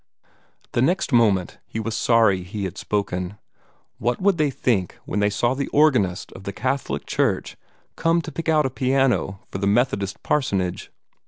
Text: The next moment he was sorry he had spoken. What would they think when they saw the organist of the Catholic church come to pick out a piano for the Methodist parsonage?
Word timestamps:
The 0.71 0.81
next 0.81 1.13
moment 1.13 1.59
he 1.67 1.79
was 1.79 1.95
sorry 1.95 2.41
he 2.41 2.63
had 2.63 2.75
spoken. 2.75 3.37
What 3.99 4.19
would 4.19 4.39
they 4.39 4.49
think 4.49 4.97
when 5.05 5.19
they 5.19 5.29
saw 5.29 5.53
the 5.53 5.67
organist 5.67 6.31
of 6.31 6.43
the 6.43 6.51
Catholic 6.53 7.05
church 7.05 7.55
come 7.95 8.19
to 8.23 8.31
pick 8.31 8.49
out 8.49 8.65
a 8.65 8.71
piano 8.71 9.41
for 9.51 9.59
the 9.59 9.67
Methodist 9.67 10.23
parsonage? 10.23 10.91